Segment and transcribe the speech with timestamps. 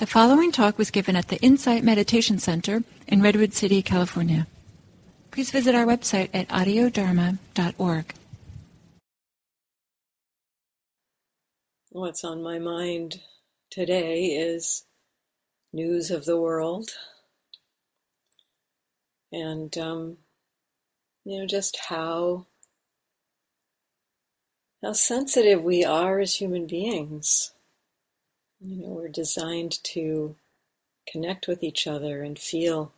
[0.00, 4.46] The following talk was given at the Insight Meditation Center in Redwood City, California.
[5.30, 8.14] Please visit our website at audiodharma.org.
[11.90, 13.20] What's on my mind
[13.68, 14.84] today is
[15.70, 16.88] news of the world
[19.30, 20.16] and, um,
[21.26, 22.46] you know, just how
[24.82, 27.52] how sensitive we are as human beings
[28.60, 30.36] you know, we're designed to
[31.10, 32.92] connect with each other and feel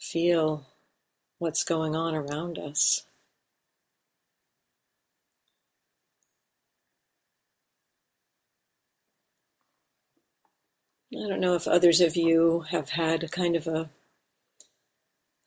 [0.00, 0.66] feel
[1.38, 3.04] what's going on around us.
[11.12, 13.88] I don't know if others of you have had kind of a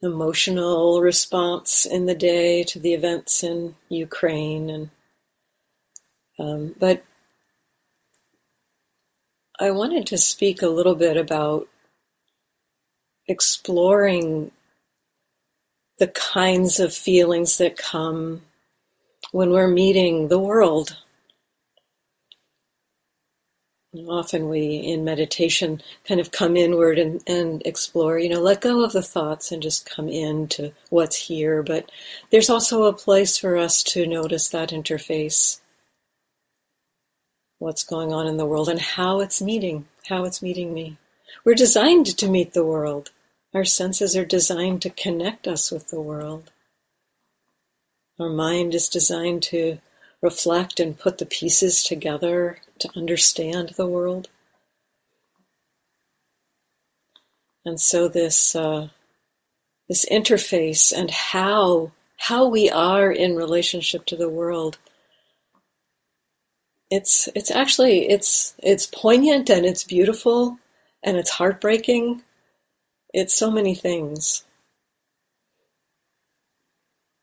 [0.02, 4.90] emotional response in the day to the events in Ukraine and
[6.40, 7.04] um, but
[9.60, 11.68] I wanted to speak a little bit about
[13.28, 14.52] exploring
[15.98, 18.44] the kinds of feelings that come
[19.32, 20.98] when we're meeting the world.
[24.08, 28.84] often we, in meditation, kind of come inward and, and explore, you know, let go
[28.84, 31.64] of the thoughts and just come into what's here.
[31.64, 31.92] But
[32.30, 35.60] there's also a place for us to notice that interface
[37.60, 40.98] what's going on in the world and how it's meeting, how it's meeting me.
[41.44, 43.12] We're designed to meet the world.
[43.54, 46.52] Our senses are designed to connect us with the world.
[48.20, 49.80] Our mind is designed to
[50.22, 54.30] reflect and put the pieces together to understand the world.
[57.66, 58.90] And so this uh,
[59.88, 64.78] this interface and how how we are in relationship to the world
[66.90, 70.58] it's it's actually it's it's poignant and it's beautiful
[71.04, 72.24] and it's heartbreaking.
[73.14, 74.44] It's so many things.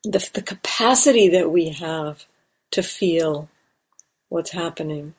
[0.04, 2.26] The the capacity that we have
[2.72, 3.48] to feel
[4.28, 5.14] what's happening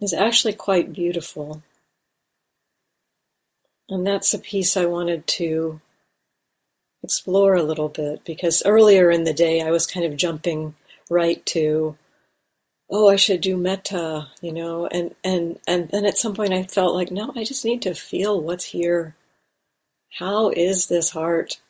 [0.00, 1.62] is actually quite beautiful.
[3.88, 5.80] And that's a piece I wanted to
[7.02, 10.74] explore a little bit because earlier in the day I was kind of jumping
[11.10, 11.96] right to
[12.90, 14.86] oh i should do metta you know?
[14.86, 17.94] And and and then at some point i felt like no i just need to
[17.94, 19.14] feel what's here.
[20.18, 21.60] How is this heart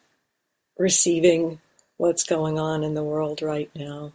[0.78, 1.60] receiving
[1.96, 4.12] what's going on in the world right now?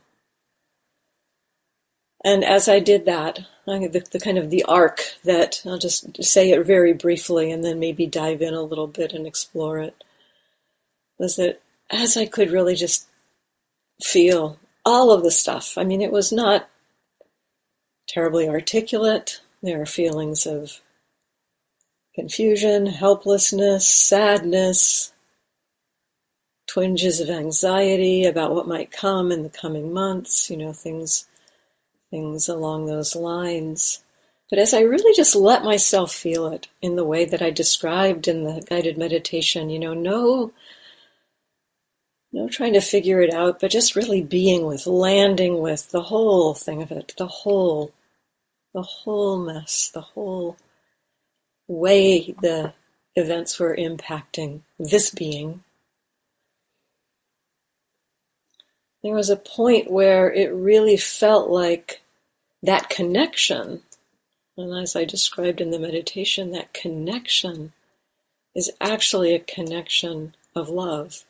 [2.23, 6.51] And as i did that the, the kind of the arc that i'll just say
[6.51, 10.03] it very briefly and then maybe dive in a little bit and explore it
[11.19, 13.07] was that as i could really just
[14.01, 14.57] feel
[14.87, 15.77] all of the stuff.
[15.77, 16.69] I mean, it was not
[18.07, 19.41] terribly articulate.
[19.61, 20.79] There are feelings of
[22.15, 25.11] confusion, helplessness, sadness,
[26.67, 31.27] twinges of anxiety about what might come in the coming months, you know, things
[32.09, 34.01] things along those lines.
[34.49, 38.29] But as I really just let myself feel it in the way that I described
[38.29, 40.53] in the guided meditation, you know, no
[42.31, 46.53] no trying to figure it out, but just really being with, landing with the whole
[46.53, 47.93] thing of it, the whole,
[48.73, 50.57] the whole mess, the whole
[51.67, 52.73] way the
[53.15, 55.63] events were impacting this being.
[59.03, 62.01] There was a point where it really felt like
[62.63, 63.83] that connection,
[64.57, 67.73] and as I described in the meditation, that connection
[68.53, 71.23] is actually a connection of love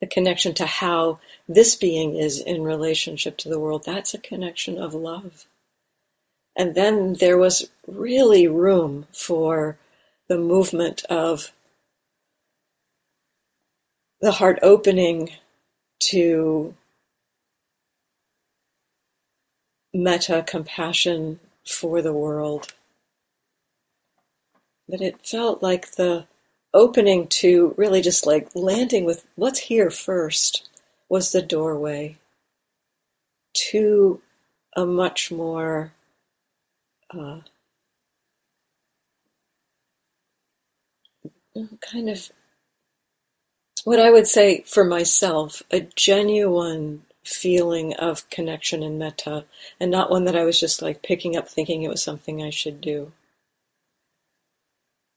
[0.00, 1.18] the connection to how
[1.48, 5.46] this being is in relationship to the world, that's a connection of love.
[6.56, 9.78] And then there was really room for
[10.28, 11.52] the movement of
[14.20, 15.30] the heart opening
[16.10, 16.74] to
[19.92, 22.72] metta compassion for the world.
[24.88, 26.26] But it felt like the
[26.72, 30.68] opening to really just like landing with what's here first
[31.08, 32.16] was the doorway
[33.52, 34.20] to
[34.76, 35.92] a much more
[37.12, 37.40] uh,
[41.80, 42.30] kind of
[43.84, 49.44] what I would say for myself, a genuine feeling of connection and metta,
[49.78, 52.50] and not one that I was just like picking up thinking it was something I
[52.50, 53.12] should do.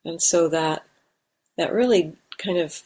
[0.05, 0.83] And so that
[1.57, 2.81] that really kind of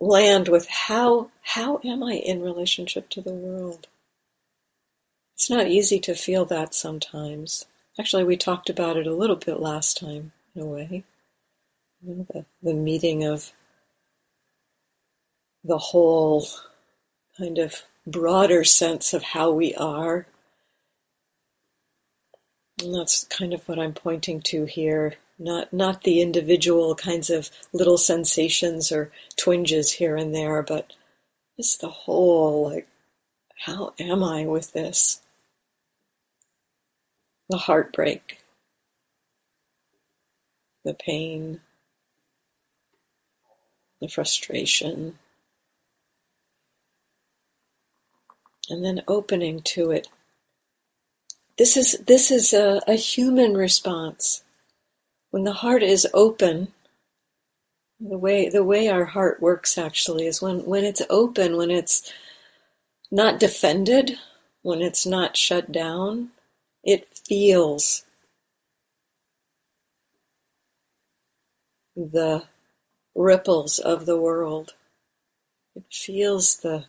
[0.00, 3.86] land with how how am I in relationship to the world?
[5.34, 7.66] It's not easy to feel that sometimes.
[7.98, 11.04] Actually, we talked about it a little bit last time, in a way.
[12.02, 13.52] You know, the, the meeting of
[15.64, 16.46] the whole
[17.38, 20.26] kind of broader sense of how we are.
[22.82, 25.14] And that's kind of what I'm pointing to here.
[25.38, 30.92] Not not the individual kinds of little sensations or twinges here and there, but
[31.56, 32.88] just the whole like
[33.58, 35.22] how am I with this?
[37.48, 38.38] The heartbreak,
[40.84, 41.60] the pain,
[44.00, 45.18] the frustration,
[48.70, 50.08] and then opening to it.
[51.58, 54.43] This is this is a, a human response.
[55.34, 56.72] When the heart is open,
[57.98, 62.12] the way the way our heart works actually is when, when it's open, when it's
[63.10, 64.16] not defended,
[64.62, 66.30] when it's not shut down,
[66.84, 68.04] it feels
[71.96, 72.44] the
[73.16, 74.74] ripples of the world.
[75.74, 76.84] It feels the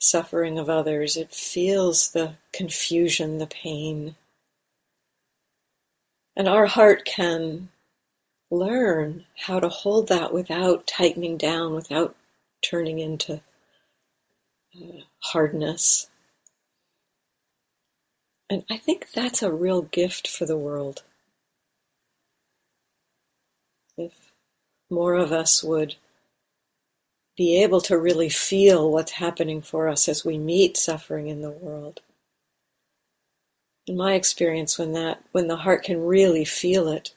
[0.00, 1.16] suffering of others.
[1.16, 4.16] It feels the confusion, the pain.
[6.36, 7.68] And our heart can
[8.50, 12.16] learn how to hold that without tightening down, without
[12.62, 13.40] turning into
[14.76, 16.08] uh, hardness.
[18.50, 21.02] And I think that's a real gift for the world.
[23.96, 24.32] If
[24.90, 25.96] more of us would
[27.36, 31.50] be able to really feel what's happening for us as we meet suffering in the
[31.50, 32.00] world.
[33.86, 37.14] In my experience, when that, when the heart can really feel it,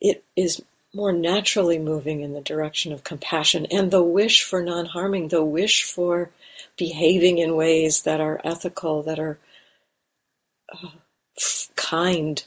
[0.00, 0.62] it is
[0.92, 5.84] more naturally moving in the direction of compassion and the wish for non-harming, the wish
[5.84, 6.30] for
[6.76, 9.38] behaving in ways that are ethical, that are
[10.72, 10.88] uh,
[11.76, 12.44] kind,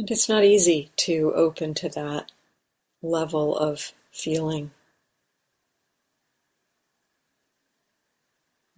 [0.00, 2.30] And it's not easy to open to that
[3.02, 4.70] level of feeling.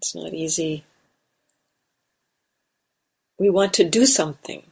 [0.02, 0.82] It's not easy.
[3.38, 4.64] We want to do something.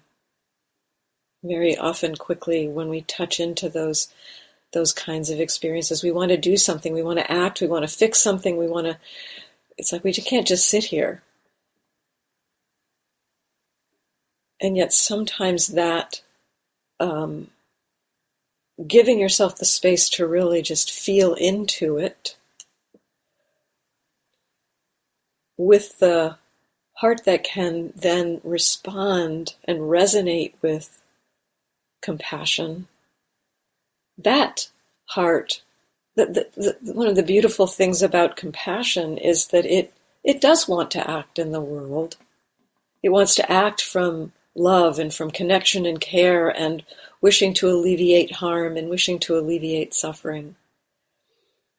[1.44, 4.12] Very often, quickly, when we touch into those
[4.72, 6.92] those kinds of experiences, we want to do something.
[6.92, 7.60] We want to act.
[7.60, 8.56] We want to fix something.
[8.56, 8.98] We want to.
[9.78, 11.22] It's like we can't just sit here.
[14.60, 16.22] And yet, sometimes that
[16.98, 17.50] um,
[18.84, 22.36] giving yourself the space to really just feel into it
[25.66, 26.36] with the
[26.94, 31.02] heart that can then respond and resonate with
[32.00, 32.88] compassion.
[34.16, 34.68] That
[35.06, 35.62] heart,
[36.16, 39.92] the, the, the, one of the beautiful things about compassion is that it,
[40.24, 42.16] it does want to act in the world.
[43.02, 46.82] It wants to act from love and from connection and care and
[47.20, 50.56] wishing to alleviate harm and wishing to alleviate suffering.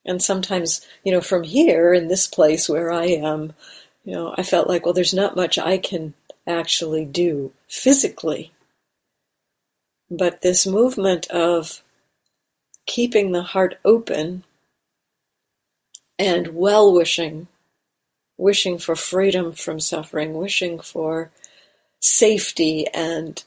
[0.05, 3.53] And sometimes, you know, from here in this place where I am,
[4.03, 6.13] you know, I felt like, well, there's not much I can
[6.47, 8.51] actually do physically.
[10.09, 11.83] But this movement of
[12.85, 14.43] keeping the heart open
[16.17, 17.47] and well wishing,
[18.37, 21.31] wishing for freedom from suffering, wishing for
[21.99, 23.43] safety and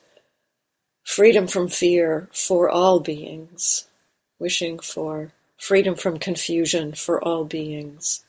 [1.04, 3.86] freedom from fear for all beings,
[4.38, 8.24] wishing for freedom from confusion for all beings.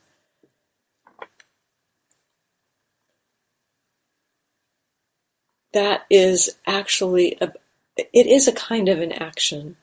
[5.73, 7.51] That is actually a,
[7.97, 9.75] it is a kind of an action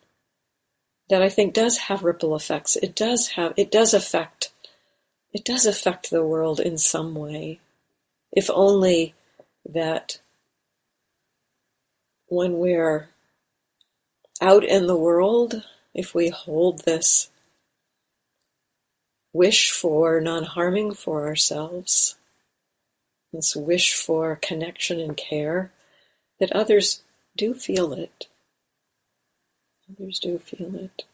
[1.11, 2.77] that I think does have ripple effects.
[2.77, 4.51] It does have it does affect
[5.33, 7.61] it does affect the world in some way.
[8.33, 9.15] If only
[9.67, 10.21] that
[12.29, 13.11] when we're
[14.41, 15.63] out in the world,
[15.95, 17.31] if we hold this
[19.33, 22.17] wish for non harming for ourselves,
[23.33, 25.73] this wish for connection and care,
[26.39, 27.03] that others
[27.37, 28.27] do feel it.
[29.91, 31.05] Others do feel it.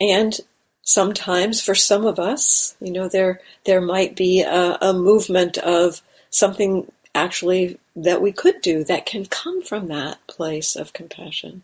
[0.00, 0.38] And
[0.82, 6.02] sometimes for some of us, you know, there there might be a, a movement of
[6.30, 11.62] something actually that we could do that can come from that place of compassion.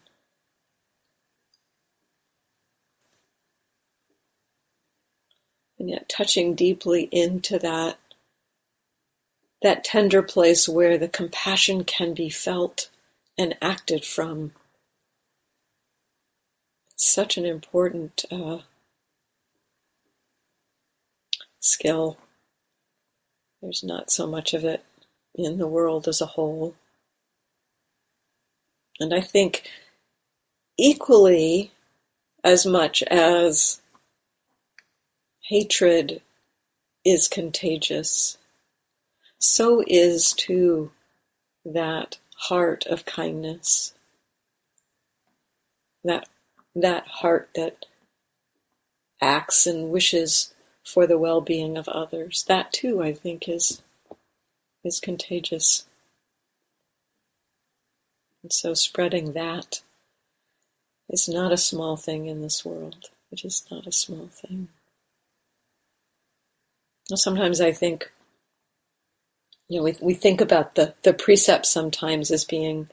[5.78, 7.98] And yet touching deeply into that
[9.62, 12.90] that tender place where the compassion can be felt
[13.36, 14.52] and acted from.
[16.98, 18.58] such an important uh,
[21.60, 22.18] skill.
[23.62, 24.84] There's not so much of it
[25.34, 26.74] in the world as a whole.
[29.00, 29.70] And I think
[30.76, 31.72] equally
[32.44, 33.80] as much as
[35.48, 36.20] hatred
[37.06, 38.36] is contagious,
[39.38, 40.90] so is too
[41.64, 43.94] that heart of kindness,
[46.04, 46.28] that,
[46.74, 47.86] that heart that
[49.22, 50.52] acts and wishes
[50.84, 52.44] for the well-being of others.
[52.46, 53.80] That too, I think, is
[54.84, 55.86] is contagious.
[58.42, 59.82] And so spreading that
[61.08, 63.08] is not a small thing in this world.
[63.32, 64.68] It is not a small thing.
[67.14, 68.10] Sometimes I think,
[69.68, 72.88] you know, we, we think about the, the precepts sometimes as being,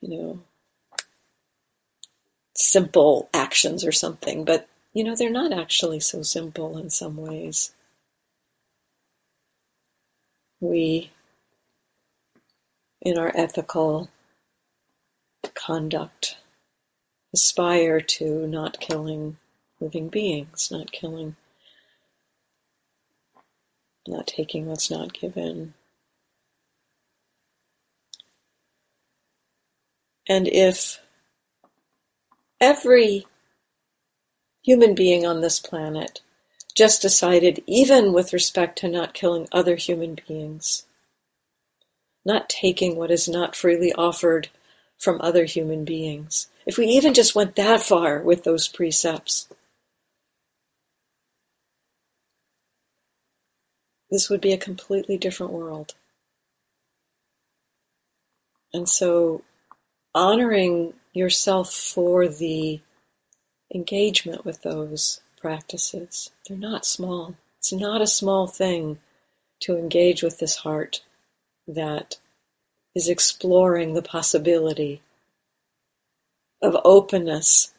[0.00, 0.40] you know,
[2.54, 7.72] simple actions or something, but, you know, they're not actually so simple in some ways.
[10.60, 11.10] We,
[13.02, 14.08] in our ethical
[15.54, 16.36] conduct,
[17.34, 19.36] aspire to not killing
[19.80, 21.36] living beings, not killing,
[24.08, 25.74] not taking what's not given.
[30.28, 31.00] And if
[32.60, 33.26] every
[34.62, 36.20] human being on this planet
[36.74, 40.84] just decided, even with respect to not killing other human beings,
[42.24, 44.48] not taking what is not freely offered
[44.98, 46.48] from other human beings.
[46.66, 49.48] If we even just went that far with those precepts,
[54.10, 55.94] this would be a completely different world.
[58.72, 59.42] And so,
[60.14, 62.80] honoring yourself for the
[63.74, 67.34] engagement with those practices, they're not small.
[67.58, 68.98] It's not a small thing
[69.60, 71.02] to engage with this heart
[71.66, 72.18] that
[72.94, 75.02] is exploring the possibility
[76.62, 77.72] of openness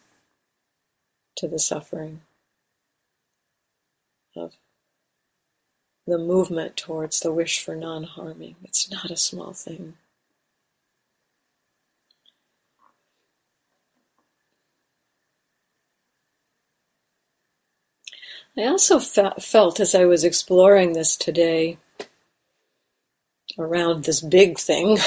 [1.38, 2.22] to the suffering,
[4.36, 4.56] of
[6.08, 8.56] the movement towards the wish for non harming.
[8.64, 9.96] It's not a small thing.
[18.58, 21.78] I also fe- felt as I was exploring this today
[23.60, 24.98] around this big thing,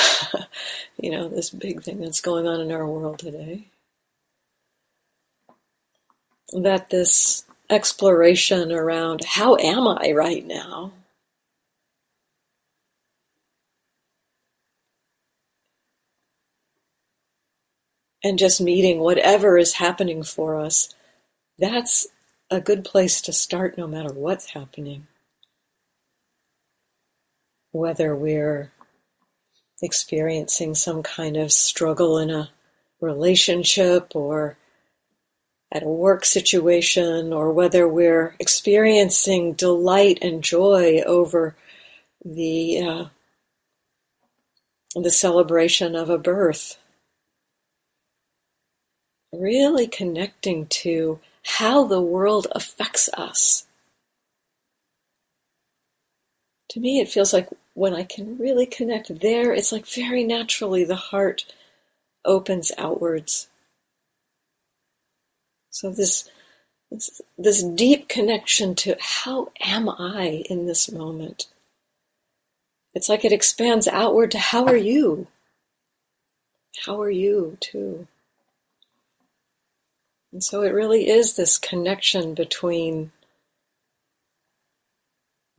[1.01, 3.67] you know, this big thing that's going on in our world today.
[6.53, 10.93] That this exploration around how am I right now?
[18.23, 20.95] And just meeting whatever is happening for us,
[21.59, 22.07] that's
[22.51, 25.07] a good place to start no matter what's happening
[27.73, 28.73] whether we're
[29.83, 32.51] experiencing some kind of struggle in a
[33.01, 34.57] relationship or
[35.73, 41.55] at a work situation, or whether we're experiencing delight and joy over
[42.25, 43.05] the uh,
[44.95, 46.79] the celebration of a birth.
[49.33, 53.67] Really connecting to how the world affects us
[56.71, 60.85] to me, it feels like when I can really connect there, it's like very naturally
[60.85, 61.53] the heart
[62.25, 63.49] opens outwards.
[65.71, 66.29] So this,
[66.91, 71.47] this, deep connection to how am I in this moment?
[72.93, 75.29] It's like it expands outward to how are you?
[76.85, 78.09] How are you too?
[80.33, 83.13] And so it really is this connection between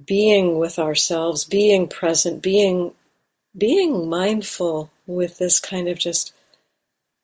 [0.05, 2.93] being with ourselves, being present, being
[3.57, 6.33] being mindful with this kind of just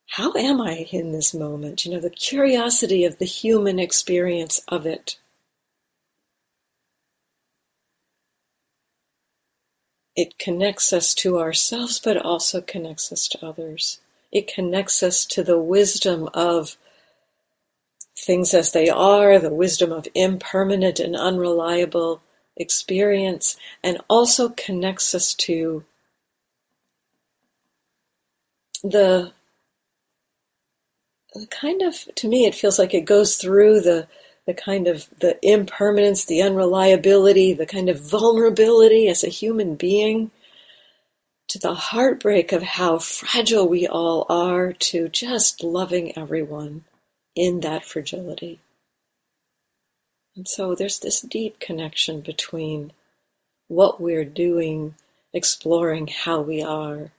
[0.07, 1.85] how am I in this moment?
[1.85, 5.17] You know, the curiosity of the human experience of it.
[10.15, 13.99] It connects us to ourselves, but also connects us to others.
[14.31, 16.77] It connects us to the wisdom of
[18.17, 22.21] things as they are, the wisdom of impermanent and unreliable
[22.55, 25.85] experience and also connects us to
[28.83, 29.31] the,
[31.45, 34.07] kind of to me it feels like it goes through the
[34.45, 40.31] the kind of the impermanence the unreliability the kind of vulnerability as a human being
[41.47, 46.83] to the heartbreak of how fragile we all are to just loving everyone
[47.35, 48.59] in that fragility.
[50.35, 52.91] And so there's this deep connection between
[53.69, 54.95] what we're doing,
[55.33, 57.11] exploring how we are,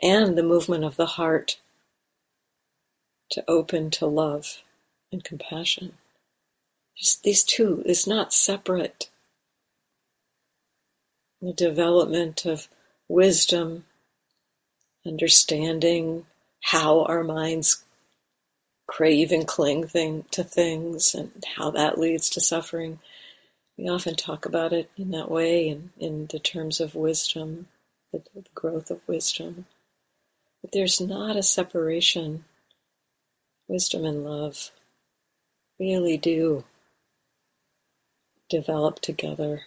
[0.00, 1.58] and the movement of the heart
[3.30, 4.62] to open to love
[5.10, 5.94] and compassion.
[6.96, 9.08] Just these two is not separate.
[11.40, 12.68] The development of
[13.08, 13.84] wisdom,
[15.06, 16.26] understanding
[16.62, 17.84] how our minds
[18.86, 22.98] crave and cling thing, to things and how that leads to suffering.
[23.78, 27.68] We often talk about it in that way, in, in the terms of wisdom,
[28.12, 29.66] the, the growth of wisdom.
[30.60, 32.44] But there's not a separation.
[33.72, 34.70] Wisdom and love
[35.80, 36.62] really do
[38.50, 39.62] develop together.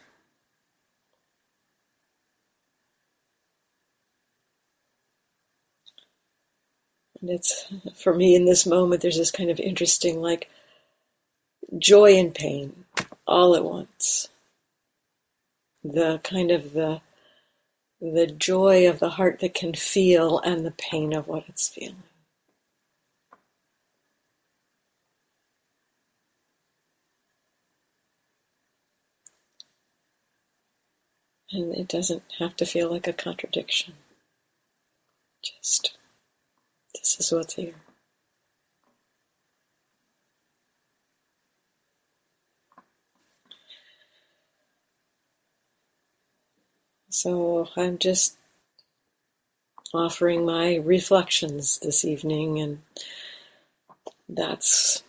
[7.19, 10.51] And it's, for me in this moment, there's this kind of interesting, like,
[11.79, 12.85] joy and pain
[13.25, 14.27] all at once.
[15.83, 17.01] The kind of the,
[17.99, 22.03] the joy of the heart that can feel and the pain of what it's feeling.
[31.55, 33.93] And it doesn't have to feel like a contradiction.
[35.41, 35.97] Just,
[36.93, 37.75] this is what's here.
[47.09, 48.35] So I'm just
[49.93, 52.81] offering my reflections this evening, and
[54.27, 55.03] that's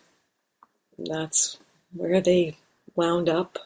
[0.97, 1.57] that's
[1.91, 2.55] where they
[2.95, 3.57] wound up.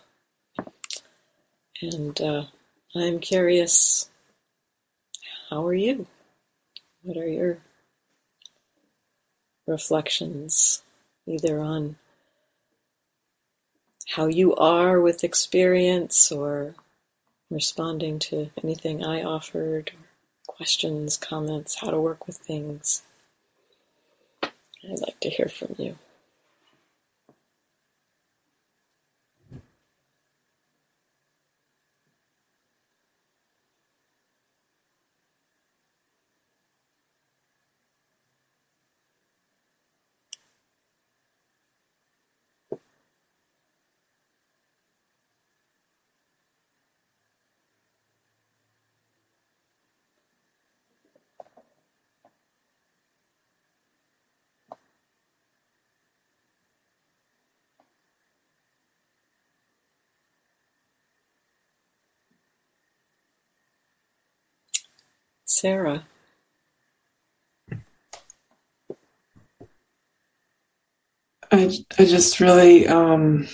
[1.84, 2.46] And uh,
[2.94, 4.10] I'm curious,
[5.50, 6.08] how are you?
[7.04, 7.60] What are your
[9.66, 10.84] reflections,
[11.26, 11.96] either on
[14.10, 16.76] how you are with experience or
[17.50, 19.92] responding to anything I offered,
[20.48, 23.04] questions, comments, how to work with things?
[24.44, 25.98] I'd like to hear from you.
[65.52, 66.08] Sarah.
[71.52, 73.50] I, I just really um,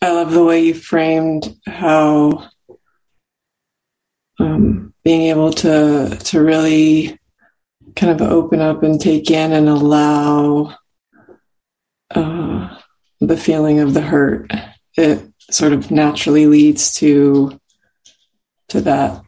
[0.00, 2.50] I love the way you framed how
[4.38, 7.18] um, being able to to really
[7.96, 10.76] kind of open up and take in and allow
[12.14, 12.78] uh,
[13.20, 14.52] the feeling of the hurt.
[14.96, 17.60] It sort of naturally leads to
[18.68, 19.24] to that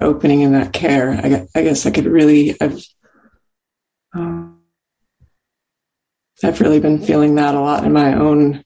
[0.00, 1.12] opening in that care.
[1.12, 2.82] I, I guess I could really, I've,
[4.14, 4.60] um,
[6.42, 8.64] I've really been feeling that a lot in my own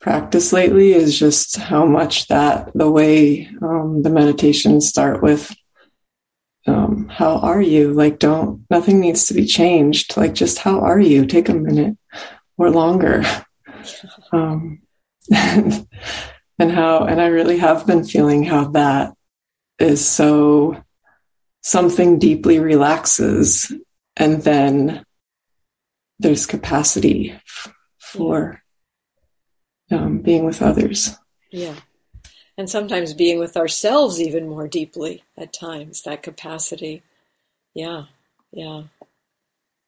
[0.00, 5.54] practice lately is just how much that the way um, the meditations start with
[6.66, 7.92] um, how are you?
[7.92, 10.16] Like don't nothing needs to be changed.
[10.16, 11.24] Like just how are you?
[11.24, 11.96] Take a minute
[12.56, 13.24] or longer.
[14.32, 14.82] Um,
[15.34, 15.86] and,
[16.58, 19.14] and how and i really have been feeling how that
[19.78, 20.82] is so
[21.62, 23.72] something deeply relaxes
[24.16, 25.04] and then
[26.18, 27.38] there's capacity
[27.98, 28.62] for
[29.90, 31.16] um, being with others.
[31.50, 31.74] Yeah.
[32.56, 37.02] And sometimes being with ourselves even more deeply at times, that capacity.
[37.74, 38.04] Yeah.
[38.50, 38.82] Yeah.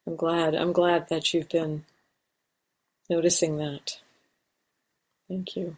[0.07, 0.55] I'm glad.
[0.55, 1.85] I'm glad that you've been
[3.09, 3.99] noticing that.
[5.27, 5.75] Thank you.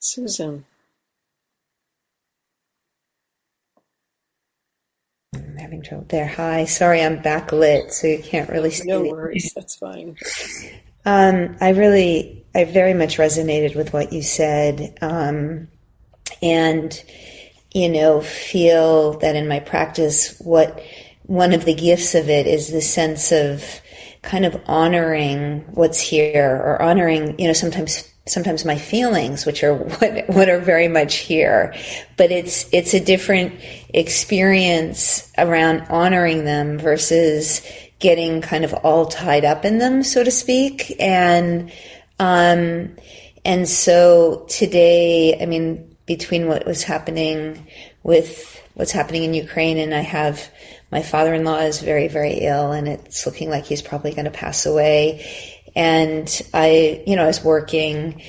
[0.00, 0.64] Susan.
[5.34, 6.26] I'm having trouble there.
[6.26, 8.88] Hi, sorry, I'm backlit, so you can't really see.
[8.88, 10.16] No worries, that's fine.
[11.04, 15.68] Um, I really, I very much resonated with what you said, um,
[16.42, 17.02] and
[17.72, 20.82] you know, feel that in my practice, what
[21.24, 23.62] one of the gifts of it is the sense of
[24.22, 29.74] kind of honoring what's here or honoring, you know, sometimes sometimes my feelings, which are
[29.98, 31.74] what, what are very much here.
[32.16, 37.62] But it's, it's a different experience around honoring them versus
[37.98, 40.96] getting kind of all tied up in them, so to speak.
[40.98, 41.70] And,
[42.18, 42.96] um,
[43.44, 47.66] and so today, I mean, between what was happening
[48.02, 50.50] with what's happening in Ukraine and I have
[50.90, 54.66] my father-in-law is very, very ill and it's looking like he's probably going to pass
[54.66, 55.24] away
[55.74, 58.22] and I, you know, I was working,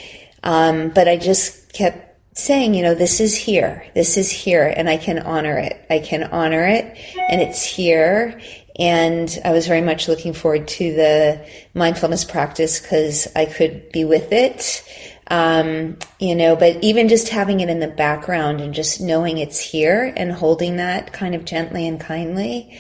[0.43, 4.89] um, but I just kept saying, you know, this is here, this is here, and
[4.89, 5.85] I can honor it.
[5.89, 6.97] I can honor it,
[7.29, 8.39] and it's here.
[8.79, 14.05] And I was very much looking forward to the mindfulness practice because I could be
[14.05, 14.83] with it.
[15.27, 19.59] Um, you know, but even just having it in the background and just knowing it's
[19.59, 22.77] here and holding that kind of gently and kindly,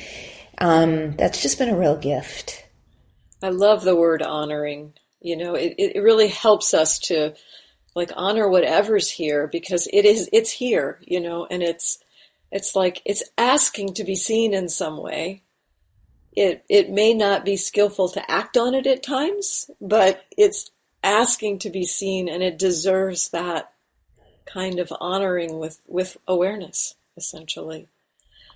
[0.57, 2.65] um, that's just been a real gift.
[3.41, 4.93] I love the word honoring.
[5.19, 7.33] You know, it, it really helps us to
[7.95, 11.99] like honor whatever's here because it is it's here, you know, and it's
[12.51, 15.43] it's like it's asking to be seen in some way.
[16.33, 20.71] It it may not be skillful to act on it at times, but it's
[21.03, 23.73] asking to be seen and it deserves that
[24.45, 27.87] kind of honoring with with awareness essentially.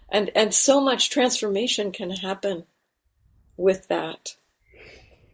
[0.10, 2.66] And and so much transformation can happen
[3.58, 4.36] with that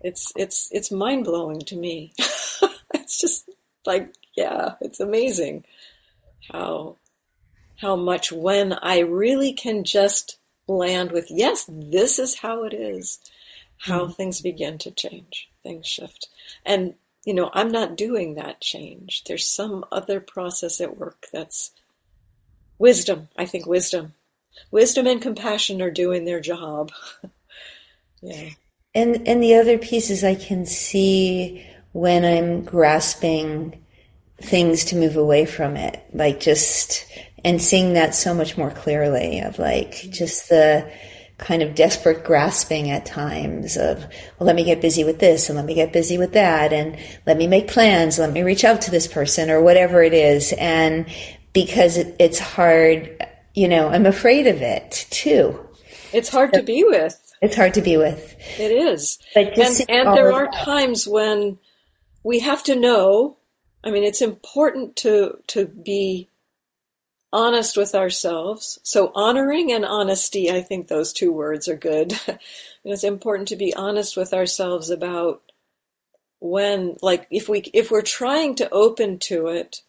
[0.04, 2.14] it's it's it's mind blowing to me.
[2.94, 3.50] it's just
[3.86, 5.66] like yeah, it's amazing
[6.52, 6.98] how
[7.78, 10.38] how much when I really can just
[10.68, 13.20] land with yes, this is how it is,
[13.78, 16.28] how mm things begin to change, things shift.
[16.66, 19.24] And you know, I'm not doing that change.
[19.26, 21.72] There's some other process at work that's
[22.80, 23.30] wisdom.
[23.38, 24.14] I think wisdom.
[24.70, 26.92] Wisdom and compassion are doing their job.
[28.22, 28.50] yeah
[28.94, 33.82] and and the other pieces I can see when I'm grasping
[34.42, 37.06] things to move away from it, like just
[37.44, 40.92] and seeing that so much more clearly of like just the
[41.38, 43.98] kind of desperate grasping at times of
[44.38, 46.96] well let me get busy with this and let me get busy with that and
[47.26, 50.54] let me make plans let me reach out to this person or whatever it is.
[50.54, 51.08] And
[51.54, 55.60] because it, it's hard you know i'm afraid of it too.
[56.14, 58.36] It's hard so, to be with it's hard to be with.
[58.60, 59.18] It is.
[59.36, 59.50] and
[59.90, 60.64] and there are that.
[60.64, 61.58] times when
[62.24, 63.38] we have to know.
[63.84, 66.30] I mean, it's important to to be
[67.34, 68.80] honest with ourselves.
[68.84, 72.14] So honoring and honesty, I think those two words are good.
[72.86, 75.42] it's important to be honest with ourselves about
[76.40, 79.82] when like if we if we're trying to open to it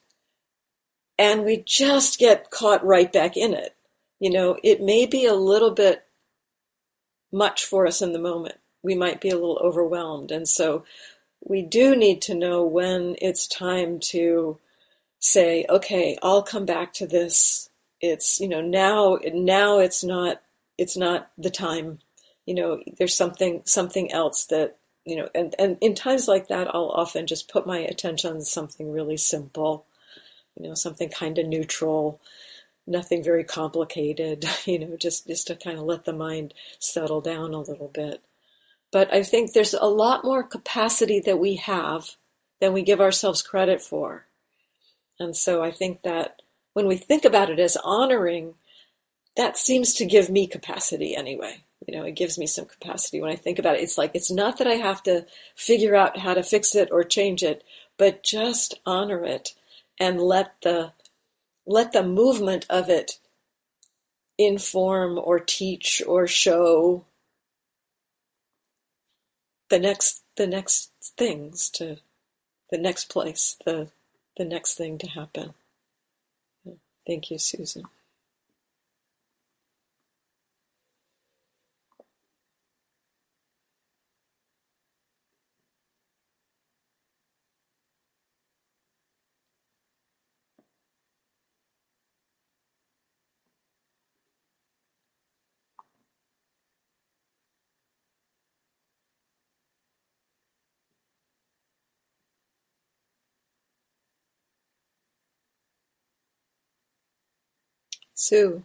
[1.18, 3.74] and we just get caught right back in it.
[4.20, 6.04] You know, it may be a little bit
[7.32, 8.56] much for us in the moment.
[8.82, 10.30] We might be a little overwhelmed.
[10.30, 10.84] And so
[11.44, 14.58] we do need to know when it's time to
[15.18, 17.70] say, okay, I'll come back to this.
[18.00, 20.42] It's, you know, now, now it's not,
[20.76, 22.00] it's not the time,
[22.46, 26.68] you know, there's something, something else that, you know, and, and in times like that,
[26.74, 29.86] I'll often just put my attention on something really simple,
[30.56, 32.20] you know, something kind of neutral,
[32.86, 37.54] nothing very complicated, you know, just, just to kind of let the mind settle down
[37.54, 38.22] a little bit.
[38.90, 42.10] But I think there's a lot more capacity that we have
[42.60, 44.26] than we give ourselves credit for.
[45.18, 46.42] And so I think that
[46.74, 48.54] when we think about it as honoring,
[49.36, 51.64] that seems to give me capacity anyway.
[51.86, 53.82] You know, it gives me some capacity when I think about it.
[53.82, 57.02] It's like, it's not that I have to figure out how to fix it or
[57.02, 57.64] change it,
[57.96, 59.54] but just honor it
[59.98, 60.92] and let the
[61.66, 63.18] let the movement of it
[64.38, 67.04] inform or teach or show
[69.70, 71.96] the next the next things to
[72.70, 73.88] the next place the
[74.36, 75.54] the next thing to happen.
[77.06, 77.84] Thank you susan
[108.22, 108.64] Sue.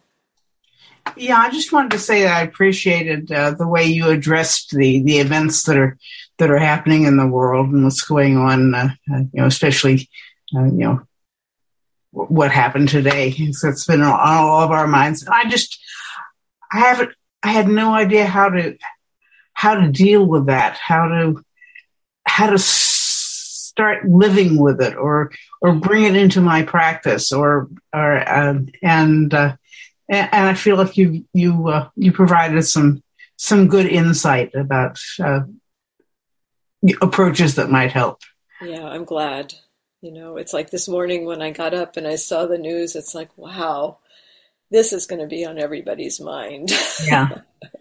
[1.16, 5.02] Yeah, I just wanted to say that I appreciated uh, the way you addressed the
[5.02, 5.98] the events that are
[6.38, 8.74] that are happening in the world and what's going on.
[8.74, 10.08] Uh, uh, you know, especially
[10.54, 11.00] uh, you know
[12.10, 13.32] what happened today.
[13.52, 15.26] So it's been on all of our minds.
[15.26, 15.80] I just
[16.70, 17.10] I haven't
[17.42, 18.76] I had no idea how to
[19.54, 21.44] how to deal with that, how to
[22.26, 22.58] how to
[23.78, 29.32] start living with it, or or bring it into my practice, or or uh, and,
[29.32, 29.54] uh,
[30.08, 33.04] and I feel like you you uh, you provided some
[33.36, 35.42] some good insight about uh,
[37.00, 38.18] approaches that might help.
[38.60, 39.54] Yeah, I'm glad.
[40.00, 42.96] You know, it's like this morning when I got up and I saw the news,
[42.96, 43.98] it's like, wow,
[44.70, 46.70] this is going to be on everybody's mind.
[47.04, 47.28] Yeah.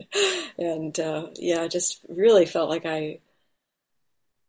[0.57, 3.19] and uh, yeah, I just really felt like I.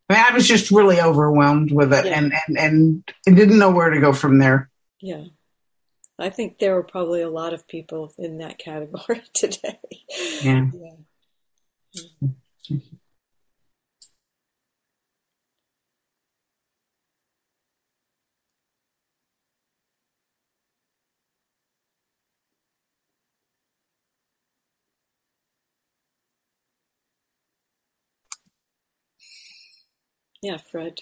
[0.08, 2.18] I, mean, I was just really overwhelmed with it yeah.
[2.18, 4.70] and, and, and I didn't know where to go from there.
[5.00, 5.24] Yeah.
[6.18, 9.78] I think there were probably a lot of people in that category today.
[10.42, 10.66] Yeah.
[10.72, 10.92] yeah.
[11.96, 12.26] Mm-hmm.
[30.42, 30.98] Yeah, Fred.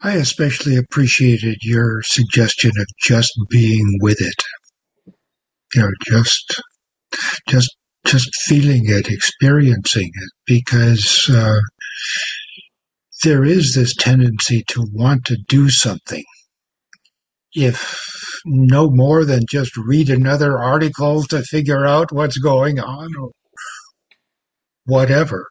[0.00, 5.14] I especially appreciated your suggestion of just being with it.
[5.74, 6.60] You know, just,
[7.48, 11.58] just, just feeling it, experiencing it, because uh,
[13.24, 16.24] there is this tendency to want to do something.
[17.52, 17.98] If
[18.44, 23.30] no more than just read another article to figure out what's going on or
[24.84, 25.46] whatever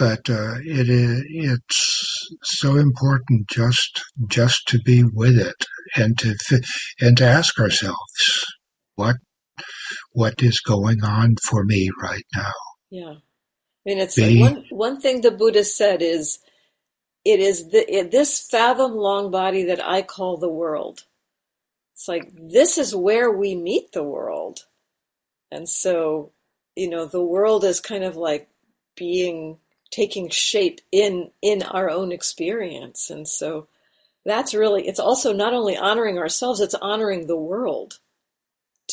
[0.00, 6.34] but uh, it is it's so important just just to be with it and to
[7.00, 8.46] and to ask ourselves
[8.94, 9.16] what
[10.12, 12.52] what is going on for me right now.
[12.90, 16.38] Yeah, I mean it's be, one one thing the Buddha said is
[17.26, 21.04] it is the, it, this fathom long body that I call the world.
[21.94, 24.60] It's like this is where we meet the world,
[25.50, 26.32] and so
[26.74, 28.48] you know the world is kind of like
[28.96, 29.58] being
[29.90, 33.10] taking shape in in our own experience.
[33.10, 33.68] And so
[34.24, 37.98] that's really it's also not only honoring ourselves it's honoring the world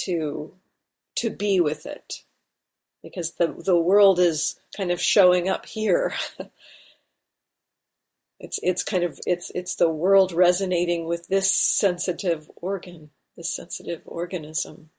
[0.05, 0.53] to
[1.17, 2.23] to be with it.
[3.03, 6.13] Because the the world is kind of showing up here.
[8.39, 14.03] It's it's kind of it's it's the world resonating with this sensitive organ this sensitive
[14.05, 14.91] organism.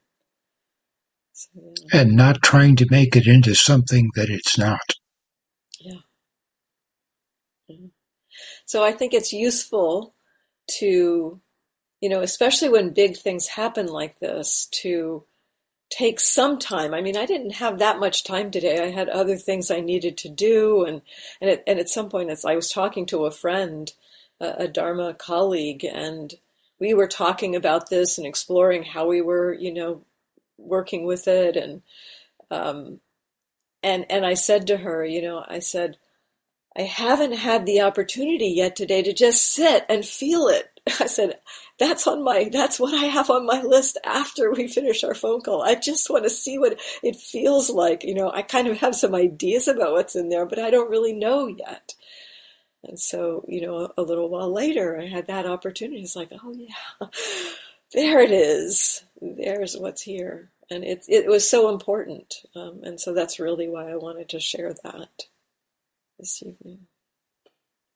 [1.31, 4.81] So, and not trying to make it into something that it's not
[5.79, 5.93] yeah.
[7.71, 7.85] Mm-hmm.
[8.69, 10.13] So I think it's useful
[10.77, 11.41] to,
[12.01, 15.23] you know, especially when big things happen like this, to
[15.89, 16.93] take some time.
[16.93, 18.79] I mean, I didn't have that much time today.
[18.79, 21.01] I had other things I needed to do, and
[21.41, 23.91] and at, and at some point, I was talking to a friend,
[24.39, 26.31] a, a Dharma colleague, and
[26.77, 30.03] we were talking about this and exploring how we were, you know,
[30.59, 31.81] working with it, and
[32.51, 32.99] um,
[33.81, 35.97] and and I said to her, you know, I said,
[36.77, 40.79] I haven't had the opportunity yet today to just sit and feel it.
[40.99, 41.39] I said,
[41.77, 45.41] that's on my that's what I have on my list after we finish our phone
[45.41, 45.61] call.
[45.61, 48.03] I just want to see what it feels like.
[48.03, 50.91] You know, I kind of have some ideas about what's in there, but I don't
[50.91, 51.95] really know yet.
[52.83, 56.01] And so, you know, a little while later, I had that opportunity.
[56.01, 57.07] It's like, oh yeah,
[57.93, 59.03] there it is.
[59.21, 63.89] There's what's here and it it was so important, um, and so that's really why
[63.89, 65.25] I wanted to share that
[66.19, 66.87] this evening.